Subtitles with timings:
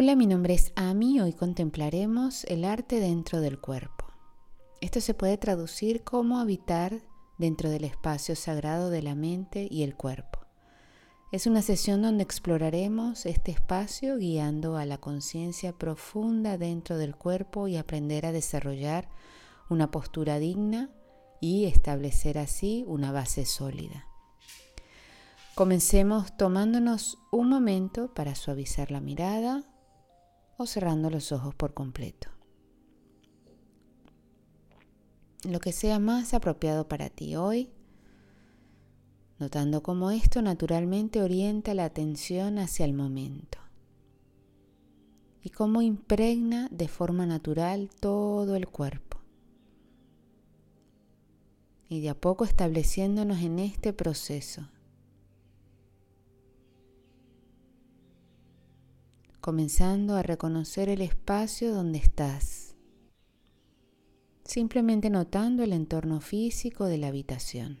[0.00, 1.18] Hola, mi nombre es Ami.
[1.18, 4.04] Hoy contemplaremos el arte dentro del cuerpo.
[4.80, 7.02] Esto se puede traducir como habitar
[7.36, 10.38] dentro del espacio sagrado de la mente y el cuerpo.
[11.32, 17.66] Es una sesión donde exploraremos este espacio guiando a la conciencia profunda dentro del cuerpo
[17.66, 19.08] y aprender a desarrollar
[19.68, 20.90] una postura digna
[21.40, 24.06] y establecer así una base sólida.
[25.56, 29.64] Comencemos tomándonos un momento para suavizar la mirada,
[30.58, 32.28] o cerrando los ojos por completo.
[35.44, 37.70] Lo que sea más apropiado para ti hoy,
[39.38, 43.58] notando cómo esto naturalmente orienta la atención hacia el momento
[45.42, 49.18] y cómo impregna de forma natural todo el cuerpo.
[51.88, 54.68] Y de a poco estableciéndonos en este proceso
[59.48, 62.76] comenzando a reconocer el espacio donde estás,
[64.44, 67.80] simplemente notando el entorno físico de la habitación.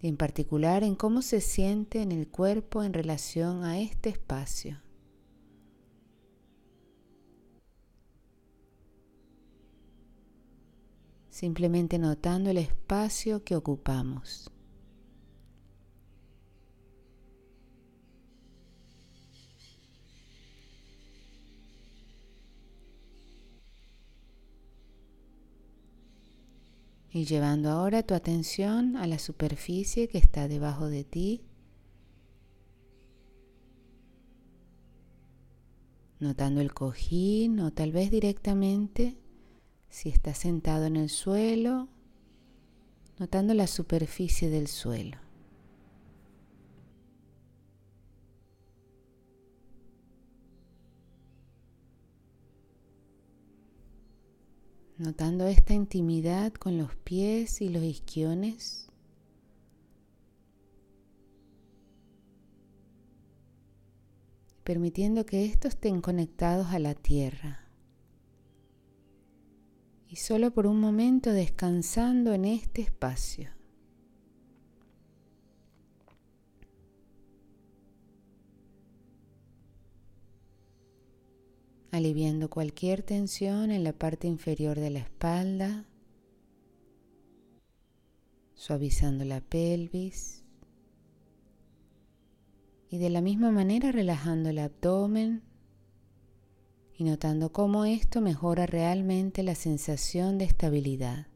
[0.00, 4.80] Y en particular en cómo se siente en el cuerpo en relación a este espacio.
[11.30, 14.52] Simplemente notando el espacio que ocupamos.
[27.18, 31.42] Y llevando ahora tu atención a la superficie que está debajo de ti.
[36.20, 39.16] Notando el cojín o tal vez directamente
[39.88, 41.88] si estás sentado en el suelo,
[43.18, 45.18] notando la superficie del suelo.
[54.98, 58.84] Notando esta intimidad con los pies y los isquiones.
[64.68, 67.70] permitiendo que estos estén conectados a la tierra.
[70.06, 73.57] Y solo por un momento descansando en este espacio.
[81.98, 85.84] Aliviando cualquier tensión en la parte inferior de la espalda,
[88.54, 90.44] suavizando la pelvis
[92.90, 95.42] y de la misma manera relajando el abdomen
[96.96, 101.28] y notando cómo esto mejora realmente la sensación de estabilidad.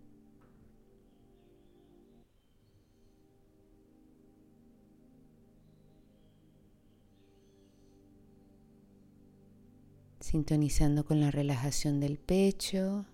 [10.22, 13.06] Sintonizando con la relajación del pecho,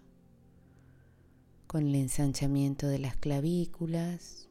[1.67, 4.49] con el ensanchamiento de las clavículas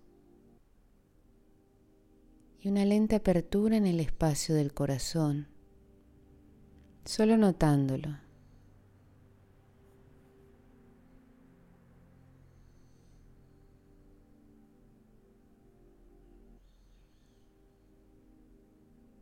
[2.59, 5.47] y una lenta apertura en el espacio del corazón,
[7.05, 8.26] solo notándolo.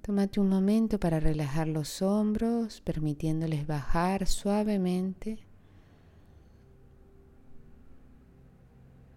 [0.06, 5.40] Tómate un momento para relajar los hombros, permitiéndoles bajar suavemente,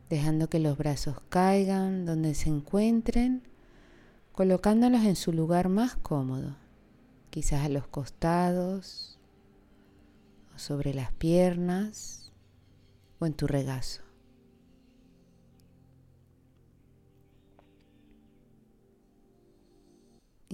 [0.09, 3.43] dejando que los brazos caigan donde se encuentren,
[4.33, 6.57] colocándolos en su lugar más cómodo,
[7.29, 9.19] quizás a los costados
[10.57, 12.33] o sobre las piernas
[13.19, 14.08] o en tu regazo.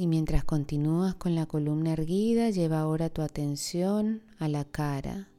[0.05, 5.31] Y mientras continúas con la columna erguida, lleva ahora tu atención a la cara,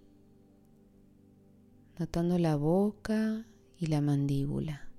[1.99, 3.45] notando la boca
[3.77, 4.89] y la mandíbula.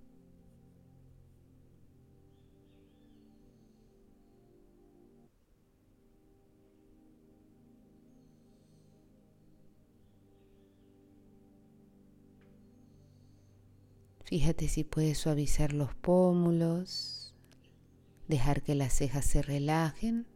[14.23, 17.25] Fíjate si puedes suavizar los pómulos,
[18.28, 20.26] dejar que las cejas se relajen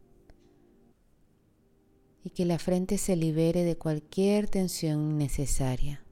[2.23, 6.03] y que la frente se libere de cualquier tensión innecesaria.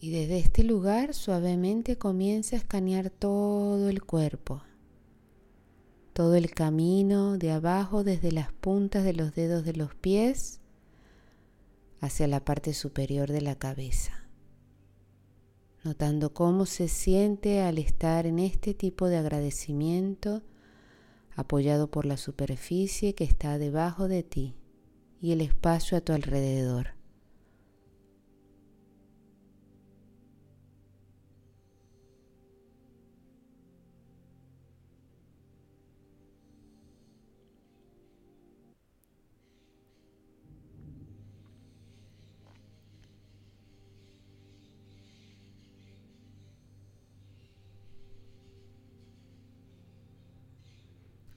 [0.00, 4.62] Y desde este lugar suavemente comienza a escanear todo el cuerpo,
[6.12, 10.60] todo el camino de abajo desde las puntas de los dedos de los pies
[12.00, 14.21] hacia la parte superior de la cabeza
[15.84, 20.42] notando cómo se siente al estar en este tipo de agradecimiento
[21.34, 24.54] apoyado por la superficie que está debajo de ti
[25.20, 27.01] y el espacio a tu alrededor.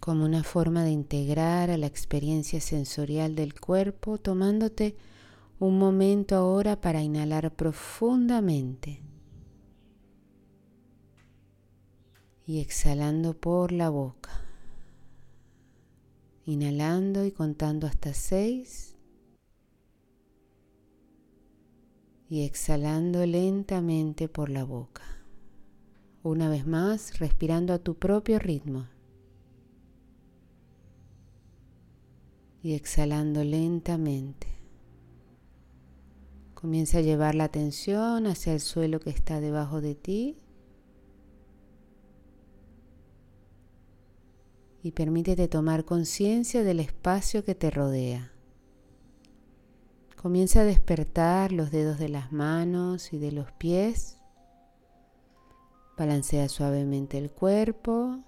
[0.06, 4.96] Como una forma de integrar a la experiencia sensorial del cuerpo, tomándote
[5.58, 9.02] un momento ahora para inhalar profundamente
[12.46, 14.30] y exhalando por la boca.
[16.46, 18.96] Inhalando y contando hasta seis.
[22.30, 25.02] Y exhalando lentamente por la boca.
[26.22, 28.86] Una vez más, respirando a tu propio ritmo.
[32.66, 34.48] Y exhalando lentamente.
[36.56, 40.36] Comienza a llevar la atención hacia el suelo que está debajo de ti
[44.82, 48.32] y permítete tomar conciencia del espacio que te rodea.
[50.20, 54.18] Comienza a despertar los dedos de las manos y de los pies.
[56.00, 58.24] Balancea suavemente el cuerpo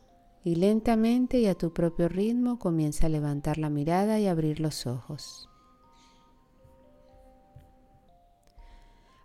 [0.48, 4.88] y lentamente y a tu propio ritmo comienza a levantar la mirada y abrir los
[4.88, 5.50] ojos.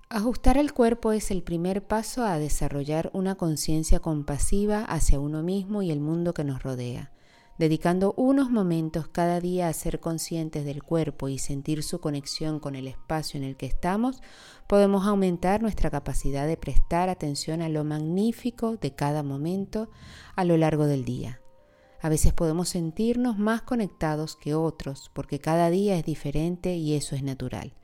[0.08, 5.82] Ajustar el cuerpo es el primer paso a desarrollar una conciencia compasiva hacia uno mismo
[5.82, 7.12] y el mundo que nos rodea
[7.58, 12.74] dedicando unos momentos cada día a ser conscientes del cuerpo y sentir su conexión con
[12.74, 14.22] el espacio en el que estamos,
[14.66, 19.90] podemos aumentar nuestra capacidad de prestar atención a lo magnífico de cada momento
[20.34, 21.40] a lo largo del día.
[22.00, 27.14] A veces podemos sentirnos más conectados que otros porque cada día es diferente y eso
[27.14, 27.74] es natural.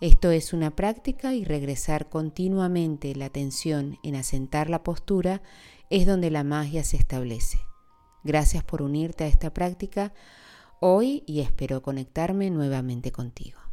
[0.00, 5.42] Esto es una práctica y regresar continuamente la atención en asentar la postura
[5.90, 7.58] es donde la magia se establece.
[8.24, 10.12] Gracias por unirte a esta práctica
[10.80, 13.63] hoy y espero conectarme nuevamente contigo.